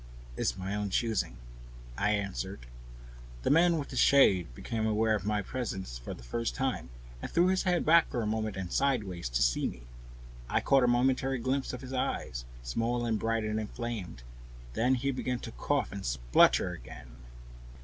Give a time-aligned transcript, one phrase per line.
[0.35, 1.37] "It's my own choosing,"
[1.95, 2.65] I answered.
[3.43, 6.89] The man with the shade became aware of my presence for the first time,
[7.21, 9.83] and threw his head back for a moment, and sidewise, to see me.
[10.49, 14.23] I caught a momentary glimpse of his eyes, small and bright and inflamed.
[14.73, 17.17] Then he began to cough and splutter again.